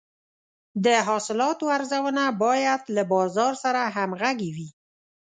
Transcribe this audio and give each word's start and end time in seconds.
د 0.85 0.87
حاصلاتو 1.07 1.65
ارزونه 1.77 2.23
باید 2.43 2.81
له 2.95 3.03
بازار 3.13 3.53
سره 3.63 3.81
همغږې 3.95 4.49
وي. 4.55 4.69